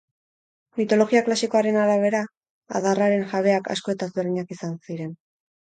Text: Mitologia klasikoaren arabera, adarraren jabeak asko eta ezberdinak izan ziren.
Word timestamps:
Mitologia 0.79 1.21
klasikoaren 1.27 1.77
arabera, 1.83 2.23
adarraren 2.81 3.29
jabeak 3.35 3.73
asko 3.77 3.97
eta 3.97 4.11
ezberdinak 4.13 4.57
izan 4.59 4.77
ziren. 4.89 5.17